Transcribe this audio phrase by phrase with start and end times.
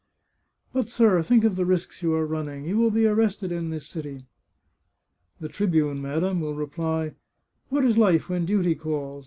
[0.73, 2.65] "But, sir, think of the risks you are running.
[2.65, 4.25] You will be arrested in this city.""
[5.39, 7.13] The tribune, madam, will reply,'
[7.69, 9.19] What is life when duty calls